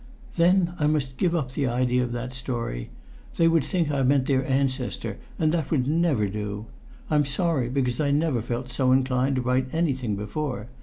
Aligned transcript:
"Then 0.35 0.73
I 0.79 0.87
must 0.87 1.17
give 1.17 1.35
up 1.35 1.51
the 1.51 1.67
idea 1.67 2.03
of 2.03 2.11
that 2.11 2.33
story. 2.33 2.89
They 3.37 3.47
would 3.47 3.63
think 3.63 3.91
I 3.91 4.01
meant 4.01 4.25
their 4.25 4.43
ancestor, 4.49 5.19
and 5.37 5.51
that 5.51 5.69
would 5.69 5.85
never 5.85 6.27
do. 6.27 6.65
I'm 7.11 7.23
sorry, 7.23 7.69
because 7.69 8.01
I 8.01 8.09
never 8.09 8.41
felt 8.41 8.71
so 8.71 8.91
inclined 8.93 9.35
to 9.35 9.43
write 9.43 9.67
anything 9.71 10.15
before. 10.15 10.69